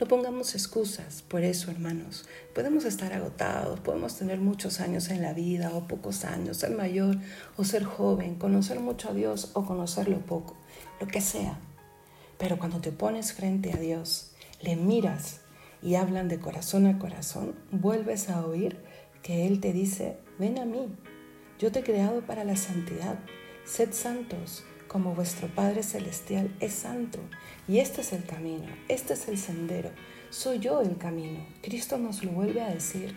No 0.00 0.06
pongamos 0.06 0.54
excusas 0.54 1.22
por 1.22 1.42
eso, 1.42 1.70
hermanos. 1.70 2.26
Podemos 2.54 2.84
estar 2.84 3.12
agotados, 3.12 3.80
podemos 3.80 4.16
tener 4.16 4.38
muchos 4.38 4.80
años 4.80 5.08
en 5.10 5.22
la 5.22 5.32
vida 5.32 5.72
o 5.74 5.88
pocos 5.88 6.24
años, 6.24 6.58
ser 6.58 6.70
mayor 6.70 7.16
o 7.56 7.64
ser 7.64 7.84
joven, 7.84 8.36
conocer 8.36 8.80
mucho 8.80 9.10
a 9.10 9.14
Dios 9.14 9.50
o 9.54 9.66
conocerlo 9.66 10.20
poco, 10.20 10.56
lo 11.00 11.08
que 11.08 11.20
sea. 11.20 11.58
Pero 12.38 12.58
cuando 12.58 12.80
te 12.80 12.92
pones 12.92 13.32
frente 13.32 13.72
a 13.72 13.76
Dios, 13.76 14.32
le 14.62 14.76
miras 14.76 15.40
y 15.82 15.96
hablan 15.96 16.28
de 16.28 16.38
corazón 16.38 16.86
a 16.86 16.98
corazón, 16.98 17.56
vuelves 17.72 18.30
a 18.30 18.46
oír 18.46 18.80
que 19.22 19.46
Él 19.46 19.60
te 19.60 19.72
dice, 19.72 20.16
ven 20.38 20.58
a 20.58 20.64
mí, 20.64 20.88
yo 21.58 21.72
te 21.72 21.80
he 21.80 21.84
creado 21.84 22.20
para 22.22 22.44
la 22.44 22.54
santidad, 22.54 23.18
sed 23.64 23.92
santos 23.92 24.64
como 24.88 25.14
vuestro 25.14 25.48
Padre 25.48 25.82
Celestial 25.82 26.54
es 26.60 26.72
santo. 26.72 27.20
Y 27.68 27.78
este 27.78 28.00
es 28.00 28.12
el 28.12 28.24
camino, 28.24 28.66
este 28.88 29.12
es 29.12 29.28
el 29.28 29.38
sendero. 29.38 29.90
Soy 30.30 30.58
yo 30.58 30.80
el 30.80 30.96
camino. 30.96 31.46
Cristo 31.62 31.98
nos 31.98 32.24
lo 32.24 32.32
vuelve 32.32 32.62
a 32.62 32.70
decir. 32.70 33.14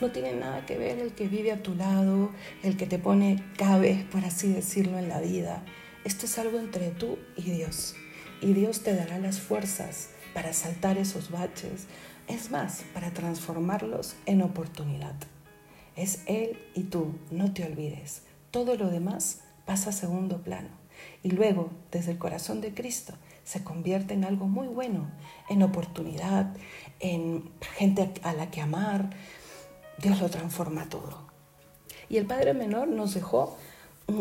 No 0.00 0.10
tiene 0.10 0.34
nada 0.34 0.66
que 0.66 0.76
ver 0.76 0.98
el 0.98 1.12
que 1.12 1.28
vive 1.28 1.52
a 1.52 1.62
tu 1.62 1.74
lado, 1.74 2.30
el 2.62 2.76
que 2.76 2.86
te 2.86 2.98
pone 2.98 3.42
cabe, 3.56 4.06
por 4.10 4.24
así 4.24 4.52
decirlo, 4.52 4.98
en 4.98 5.08
la 5.08 5.20
vida. 5.20 5.64
Esto 6.04 6.26
es 6.26 6.38
algo 6.38 6.58
entre 6.58 6.90
tú 6.90 7.18
y 7.36 7.50
Dios. 7.50 7.94
Y 8.40 8.52
Dios 8.52 8.82
te 8.82 8.94
dará 8.94 9.18
las 9.18 9.40
fuerzas 9.40 10.10
para 10.34 10.52
saltar 10.52 10.98
esos 10.98 11.30
baches. 11.30 11.86
Es 12.28 12.50
más, 12.50 12.84
para 12.92 13.12
transformarlos 13.12 14.16
en 14.26 14.42
oportunidad. 14.42 15.14
Es 15.96 16.22
Él 16.26 16.58
y 16.74 16.84
tú, 16.84 17.14
no 17.30 17.52
te 17.52 17.64
olvides. 17.64 18.22
Todo 18.50 18.76
lo 18.76 18.88
demás 18.88 19.40
pasa 19.64 19.90
a 19.90 19.92
segundo 19.92 20.42
plano 20.42 20.68
y 21.22 21.30
luego 21.30 21.70
desde 21.90 22.12
el 22.12 22.18
corazón 22.18 22.60
de 22.60 22.74
Cristo 22.74 23.14
se 23.44 23.64
convierte 23.64 24.14
en 24.14 24.24
algo 24.24 24.46
muy 24.46 24.68
bueno, 24.68 25.10
en 25.48 25.62
oportunidad, 25.62 26.54
en 27.00 27.50
gente 27.76 28.12
a 28.22 28.34
la 28.34 28.50
que 28.50 28.60
amar. 28.60 29.10
Dios 30.02 30.20
lo 30.20 30.28
transforma 30.28 30.88
todo. 30.88 31.26
Y 32.10 32.18
el 32.18 32.26
Padre 32.26 32.54
Menor 32.54 32.88
nos 32.88 33.14
dejó 33.14 33.56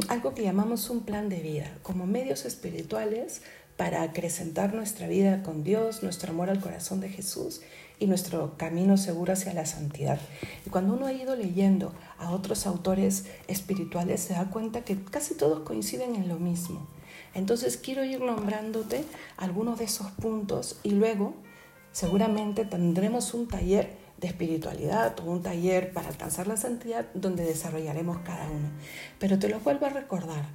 algo 0.09 0.33
que 0.33 0.43
llamamos 0.43 0.89
un 0.89 1.01
plan 1.01 1.29
de 1.29 1.39
vida, 1.41 1.77
como 1.83 2.05
medios 2.05 2.45
espirituales 2.45 3.41
para 3.77 4.01
acrecentar 4.01 4.73
nuestra 4.73 5.07
vida 5.07 5.43
con 5.43 5.63
Dios, 5.63 6.01
nuestro 6.01 6.31
amor 6.31 6.49
al 6.49 6.59
corazón 6.59 6.99
de 6.99 7.09
Jesús 7.09 7.61
y 7.99 8.07
nuestro 8.07 8.57
camino 8.57 8.97
seguro 8.97 9.33
hacia 9.33 9.53
la 9.53 9.65
santidad. 9.65 10.19
Y 10.65 10.69
cuando 10.69 10.95
uno 10.95 11.05
ha 11.05 11.13
ido 11.13 11.35
leyendo 11.35 11.93
a 12.17 12.31
otros 12.31 12.65
autores 12.65 13.25
espirituales, 13.47 14.21
se 14.21 14.33
da 14.33 14.49
cuenta 14.49 14.81
que 14.81 15.01
casi 15.03 15.35
todos 15.35 15.59
coinciden 15.59 16.15
en 16.15 16.27
lo 16.27 16.37
mismo. 16.37 16.87
Entonces 17.33 17.77
quiero 17.77 18.03
ir 18.03 18.19
nombrándote 18.19 19.03
algunos 19.37 19.77
de 19.77 19.85
esos 19.85 20.07
puntos 20.11 20.79
y 20.83 20.91
luego 20.91 21.35
seguramente 21.91 22.65
tendremos 22.65 23.33
un 23.35 23.47
taller 23.47 23.95
de 24.17 24.27
espiritualidad 24.27 25.19
o 25.19 25.25
un 25.25 25.43
taller 25.43 25.93
para 25.93 26.07
alcanzar 26.07 26.47
la 26.47 26.57
santidad 26.57 27.05
donde 27.13 27.43
desarrollaremos 27.43 28.17
cada 28.19 28.49
uno. 28.49 28.69
Pero 29.19 29.37
te 29.37 29.49
lo 29.49 29.59
vuelvo 29.59 29.85
a 29.85 29.89
recordar 29.89 30.45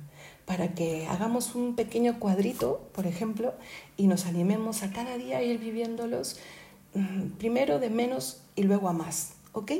para 0.47 0.75
que 0.75 1.07
hagamos 1.07 1.55
un 1.55 1.77
pequeño 1.77 2.19
cuadrito, 2.19 2.89
por 2.93 3.07
ejemplo, 3.07 3.55
y 3.97 4.07
nos 4.07 4.27
animemos 4.27 4.83
a 4.83 4.93
cada 4.93 5.17
día 5.17 5.43
ir 5.43 5.59
viviéndolos 5.59 6.39
mm, 6.95 7.33
primero 7.39 7.79
de 7.79 7.91
menos 7.91 8.43
y 8.57 8.63
luego 8.65 8.89
a 8.89 8.93
más, 8.93 9.35
¿ok? 9.53 9.73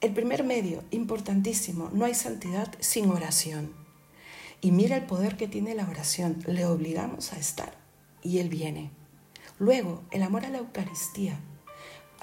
El 0.00 0.12
primer 0.12 0.44
medio, 0.44 0.84
importantísimo, 0.90 1.90
no 1.92 2.04
hay 2.04 2.14
santidad 2.14 2.72
sin 2.80 3.10
oración. 3.10 3.72
Y 4.60 4.70
mira 4.70 4.96
el 4.96 5.04
poder 5.04 5.36
que 5.36 5.48
tiene 5.48 5.74
la 5.74 5.88
oración, 5.88 6.42
le 6.46 6.66
obligamos 6.66 7.32
a 7.32 7.38
estar 7.38 7.76
y 8.22 8.38
Él 8.38 8.48
viene. 8.48 8.90
Luego, 9.58 10.02
el 10.10 10.22
amor 10.22 10.44
a 10.44 10.50
la 10.50 10.58
Eucaristía. 10.58 11.40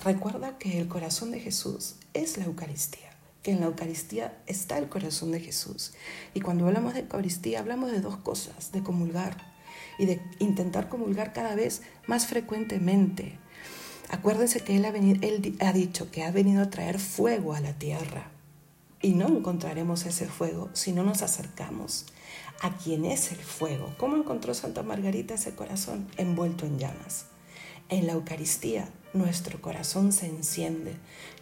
Recuerda 0.03 0.57
que 0.57 0.79
el 0.79 0.87
corazón 0.87 1.31
de 1.31 1.39
Jesús 1.39 1.95
es 2.13 2.37
la 2.37 2.45
Eucaristía 2.45 3.12
que 3.43 3.51
en 3.51 3.59
la 3.59 3.67
Eucaristía 3.67 4.41
está 4.47 4.77
el 4.77 4.89
corazón 4.89 5.31
de 5.31 5.41
Jesús. 5.41 5.93
Y 6.33 6.41
cuando 6.41 6.65
hablamos 6.65 6.93
de 6.93 7.01
Eucaristía 7.01 7.59
hablamos 7.59 7.91
de 7.91 7.99
dos 7.99 8.17
cosas, 8.17 8.71
de 8.71 8.81
comulgar 8.81 9.53
y 9.99 10.05
de 10.05 10.21
intentar 10.39 10.89
comulgar 10.89 11.33
cada 11.33 11.53
vez 11.53 11.81
más 12.07 12.25
frecuentemente. 12.25 13.37
Acuérdense 14.09 14.61
que 14.61 14.77
él 14.77 14.85
ha, 15.59 15.73
dicho 15.73 16.09
que 16.09 16.23
ha 16.23 16.31
venido 16.31 16.61
a 16.61 16.69
traer 16.69 16.99
fuego 16.99 17.53
a 17.53 17.59
la 17.59 17.73
tierra. 17.73 18.31
Y 19.01 19.13
no 19.13 19.27
encontraremos 19.27 20.05
ese 20.05 20.27
fuego 20.27 20.69
si 20.73 20.93
no 20.93 21.03
nos 21.03 21.21
acercamos 21.21 22.05
a 22.61 22.77
quien 22.77 23.03
es 23.03 23.33
el 23.33 23.39
fuego. 23.39 23.93
¿Cómo 23.97 24.15
encontró 24.15 24.53
Santa 24.53 24.81
Margarita 24.83 25.33
ese 25.33 25.53
corazón 25.53 26.07
envuelto 26.15 26.65
en 26.65 26.79
llamas? 26.79 27.25
En 27.89 28.07
la 28.07 28.13
Eucaristía 28.13 28.87
nuestro 29.13 29.61
corazón 29.61 30.13
se 30.13 30.27
enciende, 30.27 30.95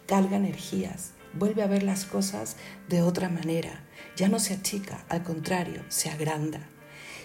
carga 0.06 0.36
energías, 0.36 1.12
vuelve 1.34 1.62
a 1.62 1.66
ver 1.66 1.82
las 1.82 2.04
cosas 2.04 2.56
de 2.88 3.02
otra 3.02 3.28
manera. 3.28 3.84
Ya 4.16 4.28
no 4.28 4.38
se 4.38 4.54
achica, 4.54 5.04
al 5.08 5.22
contrario, 5.22 5.82
se 5.88 6.10
agranda. 6.10 6.68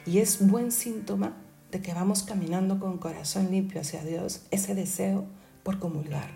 Y 0.06 0.20
es 0.20 0.46
buen 0.46 0.72
síntoma 0.72 1.36
de 1.72 1.82
que 1.82 1.94
vamos 1.94 2.24
caminando 2.24 2.80
con 2.80 2.98
corazón 2.98 3.52
limpio 3.52 3.82
hacia 3.82 4.04
Dios, 4.04 4.44
ese 4.52 4.74
deseo 4.74 5.26
por 5.64 5.80
comulgar. 5.80 6.30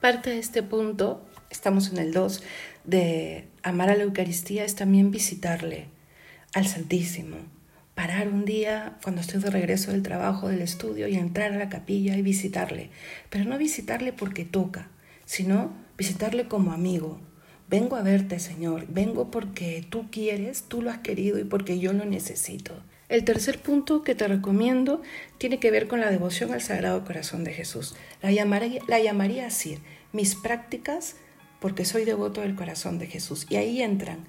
Parte 0.00 0.30
de 0.30 0.38
este 0.38 0.62
punto, 0.62 1.26
estamos 1.50 1.90
en 1.90 1.98
el 1.98 2.12
2, 2.12 2.42
de 2.84 3.48
amar 3.62 3.90
a 3.90 3.96
la 3.96 4.04
Eucaristía 4.04 4.64
es 4.64 4.74
también 4.74 5.10
visitarle 5.10 5.88
al 6.54 6.66
Santísimo. 6.66 7.36
Parar 7.94 8.28
un 8.28 8.44
día 8.44 8.98
cuando 9.02 9.20
estoy 9.20 9.40
de 9.40 9.50
regreso 9.50 9.90
del 9.90 10.04
trabajo, 10.04 10.48
del 10.48 10.62
estudio 10.62 11.08
y 11.08 11.16
entrar 11.16 11.52
a 11.52 11.56
la 11.56 11.68
capilla 11.68 12.16
y 12.16 12.22
visitarle. 12.22 12.90
Pero 13.28 13.44
no 13.44 13.58
visitarle 13.58 14.12
porque 14.12 14.44
toca, 14.44 14.88
sino 15.24 15.72
visitarle 15.98 16.48
como 16.48 16.72
amigo. 16.72 17.20
Vengo 17.68 17.96
a 17.96 18.02
verte, 18.02 18.38
Señor. 18.38 18.86
Vengo 18.88 19.30
porque 19.30 19.84
tú 19.90 20.10
quieres, 20.10 20.62
tú 20.62 20.80
lo 20.80 20.90
has 20.90 20.98
querido 20.98 21.38
y 21.38 21.44
porque 21.44 21.78
yo 21.78 21.92
lo 21.92 22.06
necesito. 22.06 22.72
El 23.10 23.24
tercer 23.24 23.60
punto 23.60 24.02
que 24.02 24.14
te 24.14 24.26
recomiendo 24.28 25.02
tiene 25.36 25.58
que 25.58 25.70
ver 25.70 25.88
con 25.88 26.00
la 26.00 26.10
devoción 26.10 26.52
al 26.52 26.62
Sagrado 26.62 27.04
Corazón 27.04 27.44
de 27.44 27.52
Jesús. 27.52 27.94
La 28.22 28.32
llamaría, 28.32 28.80
la 28.88 29.00
llamaría 29.00 29.46
así, 29.46 29.78
mis 30.12 30.34
prácticas 30.34 31.16
porque 31.60 31.84
soy 31.84 32.04
devoto 32.04 32.40
del 32.40 32.54
corazón 32.54 32.98
de 32.98 33.06
Jesús. 33.06 33.46
Y 33.50 33.56
ahí 33.56 33.82
entran 33.82 34.24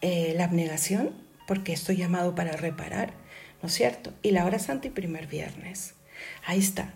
eh, 0.00 0.34
la 0.36 0.44
abnegación, 0.44 1.12
porque 1.46 1.72
estoy 1.72 1.96
llamado 1.96 2.34
para 2.34 2.56
reparar, 2.56 3.14
¿no 3.62 3.68
es 3.68 3.74
cierto? 3.74 4.12
Y 4.22 4.30
la 4.30 4.44
hora 4.44 4.58
santa 4.58 4.88
y 4.88 4.90
primer 4.90 5.26
viernes. 5.26 5.94
Ahí 6.46 6.58
está. 6.58 6.94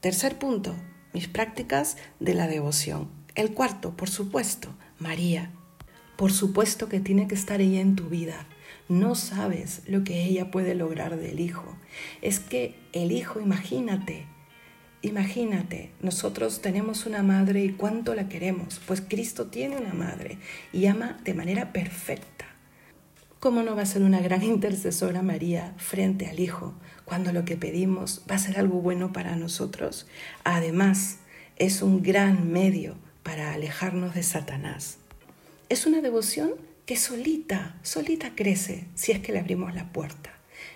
Tercer 0.00 0.38
punto, 0.38 0.74
mis 1.12 1.28
prácticas 1.28 1.96
de 2.20 2.34
la 2.34 2.48
devoción. 2.48 3.23
El 3.34 3.52
cuarto, 3.52 3.96
por 3.96 4.08
supuesto, 4.08 4.68
María. 5.00 5.50
Por 6.16 6.30
supuesto 6.30 6.88
que 6.88 7.00
tiene 7.00 7.26
que 7.26 7.34
estar 7.34 7.60
ella 7.60 7.80
en 7.80 7.96
tu 7.96 8.08
vida. 8.08 8.46
No 8.88 9.16
sabes 9.16 9.82
lo 9.88 10.04
que 10.04 10.22
ella 10.22 10.52
puede 10.52 10.76
lograr 10.76 11.16
del 11.16 11.40
Hijo. 11.40 11.76
Es 12.22 12.38
que 12.38 12.76
el 12.92 13.10
Hijo, 13.10 13.40
imagínate, 13.40 14.26
imagínate, 15.02 15.90
nosotros 16.00 16.62
tenemos 16.62 17.06
una 17.06 17.24
madre 17.24 17.64
y 17.64 17.72
cuánto 17.72 18.14
la 18.14 18.28
queremos, 18.28 18.80
pues 18.86 19.00
Cristo 19.00 19.46
tiene 19.46 19.78
una 19.78 19.94
madre 19.94 20.38
y 20.72 20.86
ama 20.86 21.18
de 21.24 21.34
manera 21.34 21.72
perfecta. 21.72 22.44
¿Cómo 23.40 23.64
no 23.64 23.74
va 23.74 23.82
a 23.82 23.86
ser 23.86 24.02
una 24.02 24.20
gran 24.20 24.42
intercesora 24.44 25.22
María 25.22 25.74
frente 25.76 26.26
al 26.28 26.38
Hijo 26.38 26.74
cuando 27.04 27.32
lo 27.32 27.44
que 27.44 27.56
pedimos 27.56 28.22
va 28.30 28.36
a 28.36 28.38
ser 28.38 28.60
algo 28.60 28.80
bueno 28.80 29.12
para 29.12 29.34
nosotros? 29.34 30.06
Además, 30.44 31.18
es 31.56 31.82
un 31.82 32.00
gran 32.00 32.52
medio 32.52 32.94
para 33.24 33.52
alejarnos 33.52 34.14
de 34.14 34.22
Satanás. 34.22 34.98
Es 35.68 35.86
una 35.86 36.00
devoción 36.00 36.52
que 36.86 36.96
solita, 36.96 37.74
solita 37.82 38.36
crece 38.36 38.84
si 38.94 39.10
es 39.10 39.18
que 39.18 39.32
le 39.32 39.40
abrimos 39.40 39.74
la 39.74 39.92
puerta. 39.92 40.30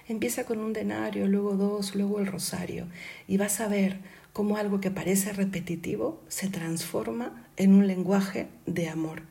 Empieza 0.09 0.45
con 0.45 0.59
un 0.59 0.73
denario, 0.73 1.29
luego 1.29 1.55
dos, 1.55 1.95
luego 1.95 2.19
el 2.19 2.27
rosario, 2.27 2.87
y 3.29 3.37
vas 3.37 3.61
a 3.61 3.69
ver 3.69 3.99
cómo 4.33 4.57
algo 4.57 4.81
que 4.81 4.91
parece 4.91 5.33
repetitivo 5.33 6.21
se 6.29 6.49
transforma 6.49 7.47
en 7.57 7.75
un 7.75 7.87
lenguaje 7.87 8.49
de 8.67 8.89
amor. 8.89 9.23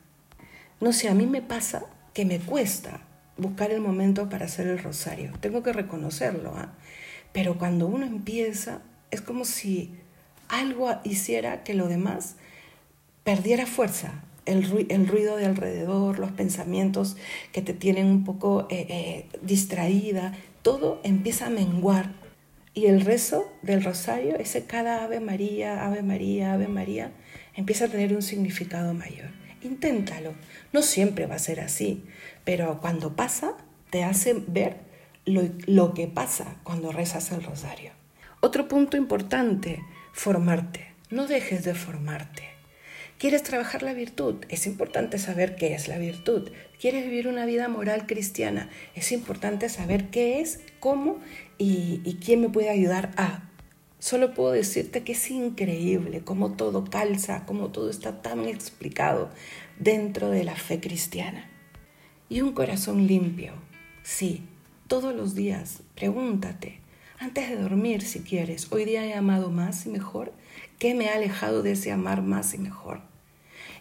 No 0.80 0.92
sé, 0.92 1.08
a 1.08 1.14
mí 1.14 1.26
me 1.26 1.42
pasa 1.42 1.84
que 2.14 2.24
me 2.24 2.38
cuesta 2.38 3.00
buscar 3.36 3.72
el 3.72 3.80
momento 3.80 4.28
para 4.28 4.46
hacer 4.46 4.68
el 4.68 4.78
rosario, 4.78 5.32
tengo 5.40 5.62
que 5.62 5.72
reconocerlo, 5.72 6.54
¿ah? 6.56 6.72
pero 7.32 7.58
cuando 7.58 7.86
uno 7.86 8.06
empieza 8.06 8.80
es 9.10 9.20
como 9.20 9.44
si 9.44 9.94
algo 10.48 10.94
hiciera 11.04 11.64
que 11.64 11.74
lo 11.74 11.88
demás 11.88 12.36
perdiera 13.28 13.66
fuerza, 13.66 14.22
el, 14.46 15.06
ruido 15.06 15.36
de 15.36 15.44
alrededor, 15.44 16.18
los 16.18 16.30
pensamientos 16.30 17.18
que 17.52 17.60
te 17.60 17.74
tienen 17.74 18.06
un 18.06 18.24
poco 18.24 18.66
eh, 18.70 18.86
eh, 18.88 19.26
distraída, 19.42 20.32
todo 20.62 20.98
empieza 21.04 21.48
a 21.48 21.50
menguar. 21.50 22.14
Y 22.72 22.86
el 22.86 23.02
rezo 23.02 23.52
del 23.60 23.84
rosario, 23.84 24.36
ese 24.38 24.64
cada 24.64 25.04
Ave 25.04 25.20
María, 25.20 25.84
Ave 25.84 26.02
María, 26.02 26.54
Ave 26.54 26.68
María, 26.68 27.12
empieza 27.54 27.84
a 27.84 27.88
tener 27.88 28.14
un 28.14 28.22
significado 28.22 28.94
mayor. 28.94 29.28
Inténtalo. 29.62 30.32
No 30.72 30.80
siempre 30.80 31.26
va 31.26 31.34
a 31.34 31.38
ser 31.38 31.60
así, 31.60 32.04
pero 32.44 32.80
cuando 32.80 33.14
pasa, 33.14 33.58
te 33.90 34.04
hace 34.04 34.42
ver 34.46 34.78
lo, 35.26 35.42
lo 35.66 35.92
que 35.92 36.06
pasa 36.06 36.56
cuando 36.62 36.92
rezas 36.92 37.30
el 37.32 37.42
rosario. 37.42 37.90
Otro 38.40 38.68
punto 38.68 38.96
importante, 38.96 39.82
formarte. 40.14 40.94
No 41.10 41.26
dejes 41.26 41.62
de 41.64 41.74
formarte. 41.74 42.57
¿Quieres 43.18 43.42
trabajar 43.42 43.82
la 43.82 43.94
virtud? 43.94 44.36
Es 44.48 44.68
importante 44.68 45.18
saber 45.18 45.56
qué 45.56 45.74
es 45.74 45.88
la 45.88 45.98
virtud. 45.98 46.50
¿Quieres 46.80 47.02
vivir 47.04 47.26
una 47.26 47.46
vida 47.46 47.66
moral 47.66 48.06
cristiana? 48.06 48.70
Es 48.94 49.10
importante 49.10 49.68
saber 49.68 50.08
qué 50.10 50.40
es, 50.40 50.60
cómo 50.78 51.18
y, 51.58 52.16
quién 52.24 52.40
me 52.40 52.48
puede 52.48 52.70
ayudar 52.70 53.10
a. 53.16 53.42
Solo 53.98 54.34
puedo 54.34 54.52
decirte 54.52 55.02
que 55.02 55.14
es 55.14 55.30
increíble 55.32 56.20
cómo 56.20 56.52
todo 56.52 56.84
calza, 56.84 57.44
cómo 57.44 57.72
todo 57.72 57.90
está 57.90 58.22
tan 58.22 58.44
explicado 58.44 59.30
dentro 59.80 60.30
de 60.30 60.44
la 60.44 60.54
fe 60.54 60.78
cristiana. 60.78 61.50
Y 62.28 62.42
un 62.42 62.52
corazón 62.52 63.08
limpio. 63.08 63.54
Sí, 64.04 64.44
todos 64.86 65.12
los 65.12 65.34
días, 65.34 65.82
pregúntate, 65.96 66.78
antes 67.18 67.48
de 67.48 67.56
dormir 67.56 68.02
si 68.02 68.20
quieres, 68.20 68.68
hoy 68.70 68.84
día 68.84 69.04
he 69.04 69.12
amado 69.12 69.50
más 69.50 69.86
y 69.86 69.88
mejor, 69.88 70.32
¿qué 70.78 70.94
me 70.94 71.08
ha 71.08 71.14
alejado 71.14 71.62
de 71.62 71.72
ese 71.72 71.92
amar 71.92 72.22
más 72.22 72.54
y 72.54 72.58
mejor? 72.58 73.00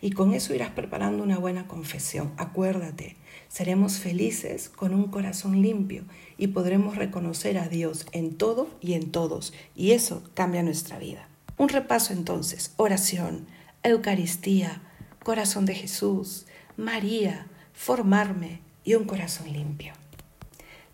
Y 0.01 0.11
con 0.11 0.33
eso 0.33 0.53
irás 0.53 0.71
preparando 0.71 1.23
una 1.23 1.37
buena 1.37 1.67
confesión. 1.67 2.31
Acuérdate, 2.37 3.15
seremos 3.47 3.99
felices 3.99 4.69
con 4.69 4.93
un 4.93 5.05
corazón 5.05 5.61
limpio 5.61 6.03
y 6.37 6.47
podremos 6.47 6.95
reconocer 6.95 7.57
a 7.57 7.67
Dios 7.67 8.05
en 8.11 8.35
todo 8.35 8.69
y 8.81 8.93
en 8.93 9.11
todos. 9.11 9.53
Y 9.75 9.91
eso 9.91 10.23
cambia 10.33 10.61
nuestra 10.61 10.99
vida. 10.99 11.27
Un 11.57 11.69
repaso 11.69 12.13
entonces, 12.13 12.73
oración, 12.77 13.47
Eucaristía, 13.81 14.81
corazón 15.23 15.65
de 15.65 15.73
Jesús, 15.73 16.45
María, 16.77 17.47
formarme 17.73 18.61
y 18.83 18.93
un 18.93 19.05
corazón 19.05 19.51
limpio. 19.51 19.93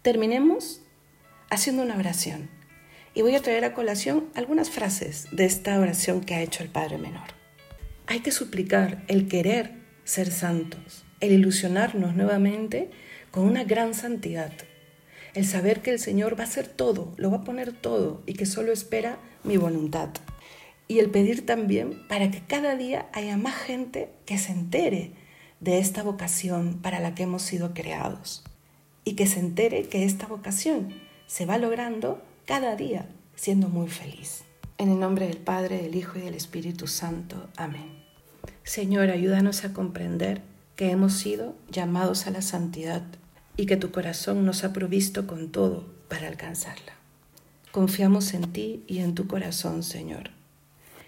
Terminemos 0.02 0.82
haciendo 1.50 1.84
una 1.84 1.98
oración 1.98 2.50
y 3.14 3.22
voy 3.22 3.36
a 3.36 3.42
traer 3.42 3.66
a 3.66 3.74
colación 3.74 4.30
algunas 4.36 4.70
frases 4.70 5.28
de 5.32 5.46
esta 5.46 5.80
oración 5.80 6.22
que 6.22 6.36
ha 6.36 6.42
hecho 6.42 6.64
el 6.64 6.70
Padre 6.70 6.98
Menor. 6.98 7.28
Hay 8.08 8.22
que 8.22 8.32
suplicar 8.32 9.04
el 9.08 9.28
querer 9.28 9.74
ser 10.04 10.32
santos, 10.32 11.06
el 11.20 11.32
ilusionarnos 11.32 12.16
nuevamente 12.16 12.90
con 13.32 13.46
una 13.46 13.64
gran 13.64 13.94
santidad, 13.94 14.52
el 15.34 15.46
saber 15.46 15.82
que 15.82 15.92
el 15.92 16.00
Señor 16.00 16.38
va 16.38 16.44
a 16.44 16.48
hacer 16.48 16.68
todo, 16.68 17.14
lo 17.18 17.32
va 17.32 17.38
a 17.38 17.44
poner 17.44 17.72
todo 17.72 18.24
y 18.26 18.34
que 18.34 18.46
solo 18.46 18.72
espera 18.72 19.18
mi 19.44 19.58
voluntad. 19.58 20.10
Y 20.88 21.00
el 21.00 21.10
pedir 21.10 21.46
también 21.46 22.06
para 22.08 22.30
que 22.30 22.42
cada 22.42 22.76
día 22.76 23.08
haya 23.14 23.38
más 23.38 23.56
gente 23.56 24.10
que 24.26 24.38
se 24.38 24.52
entere 24.52 25.12
de 25.60 25.80
esta 25.80 26.04
vocación 26.04 26.80
para 26.82 27.00
la 27.00 27.16
que 27.16 27.24
hemos 27.24 27.42
sido 27.42 27.74
creados 27.74 28.44
y 29.06 29.14
que 29.16 29.28
se 29.28 29.40
entere 29.40 29.88
que 29.88 30.04
esta 30.04 30.28
vocación 30.28 30.94
se 31.26 31.46
va 31.46 31.58
logrando 31.58 32.22
cada 32.46 32.76
día 32.76 33.08
siendo 33.36 33.70
muy 33.70 33.88
feliz. 33.88 34.44
En 34.78 34.90
el 34.90 35.00
nombre 35.00 35.28
del 35.28 35.38
Padre, 35.38 35.82
del 35.82 35.96
Hijo 35.96 36.20
y 36.20 36.24
del 36.24 36.34
Espíritu 36.34 36.88
Santo. 36.88 37.50
Amén. 37.56 38.04
Señor, 38.64 39.10
ayúdanos 39.10 39.64
a 39.64 39.72
comprender 39.72 40.42
que 40.76 40.92
hemos 40.92 41.14
sido 41.14 41.56
llamados 41.72 42.28
a 42.28 42.32
la 42.32 42.42
santidad 42.42 43.04
y 43.56 43.66
que 43.66 43.78
tu 43.78 43.92
corazón 43.92 44.46
nos 44.46 44.66
ha 44.66 44.74
provisto 44.74 45.26
con 45.26 45.52
todo 45.52 45.88
para 46.10 46.28
alcanzarla. 46.28 46.94
Confiamos 47.72 48.34
en 48.34 48.52
ti 48.52 48.84
y 48.88 49.00
en 49.00 49.16
tu 49.16 49.28
corazón, 49.28 49.82
Señor, 49.82 50.32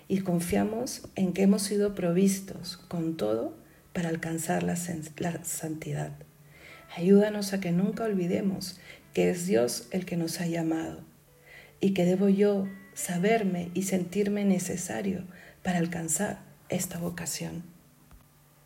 y 0.07 0.21
confiamos 0.21 1.01
en 1.15 1.33
que 1.33 1.43
hemos 1.43 1.63
sido 1.63 1.95
provistos 1.95 2.77
con 2.87 3.17
todo 3.17 3.55
para 3.91 4.09
alcanzar 4.09 4.63
la, 4.63 4.77
la 5.17 5.43
santidad. 5.43 6.13
Ayúdanos 6.95 7.51
a 7.51 7.59
que 7.59 7.71
nunca 7.71 8.05
olvidemos 8.05 8.79
que 9.13 9.29
es 9.29 9.47
Dios 9.47 9.87
el 9.91 10.05
que 10.05 10.15
nos 10.15 10.39
ha 10.39 10.47
llamado 10.47 11.01
y 11.79 11.93
que 11.93 12.05
debo 12.05 12.29
yo 12.29 12.67
saberme 12.93 13.69
y 13.73 13.83
sentirme 13.83 14.45
necesario 14.45 15.23
para 15.63 15.79
alcanzar 15.79 16.39
esta 16.69 16.97
vocación. 16.97 17.63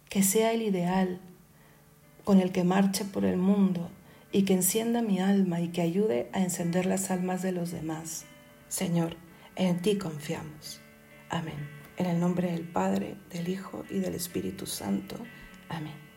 Que 0.10 0.24
sea 0.24 0.54
el 0.54 0.62
ideal 0.62 1.20
con 2.24 2.40
el 2.40 2.52
que 2.52 2.64
marche 2.64 3.06
por 3.06 3.26
el 3.26 3.38
mundo 3.38 3.90
y 4.32 4.44
que 4.44 4.54
encienda 4.54 5.02
mi 5.02 5.20
alma 5.20 5.62
y 5.62 5.70
que 5.70 5.82
ayude 5.82 6.30
a 6.34 6.42
encender 6.42 6.86
las 6.86 7.12
almas 7.12 7.42
de 7.42 7.52
los 7.52 7.72
demás. 7.72 8.26
Señor, 8.68 9.18
en 9.56 9.82
ti 9.82 9.98
confiamos. 9.98 10.80
Amén. 11.30 11.70
En 11.98 12.06
el 12.06 12.20
nombre 12.20 12.52
del 12.52 12.68
Padre, 12.68 13.18
del 13.30 13.50
Hijo 13.50 13.84
y 13.90 14.00
del 14.00 14.16
Espíritu 14.16 14.66
Santo. 14.66 15.16
Amén. 15.68 16.09